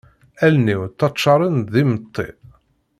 Allen-iw 0.45 0.81
ttaččarent-d 0.87 1.67
d 1.73 1.75
immeṭṭi. 1.81 2.27